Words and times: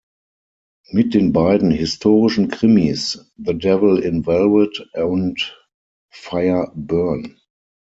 Mit 0.89 1.13
den 1.13 1.31
beiden 1.31 1.69
historischen 1.69 2.47
Krimis 2.47 3.31
"The 3.37 3.53
Devil 3.55 3.99
in 3.99 4.25
Velvet" 4.25 4.89
und 4.95 5.55
"Fire, 6.09 6.71
Burn! 6.73 7.39